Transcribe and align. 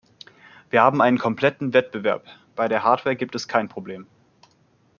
Wir 0.71 0.81
haben 0.81 0.99
einen 0.99 1.19
kompletten 1.19 1.73
Wettbewerb 1.75 2.25
bei 2.55 2.67
der 2.67 2.83
Hardwaregibt 2.83 3.35
es 3.35 3.47
kein 3.47 3.69
Problem. 3.69 4.07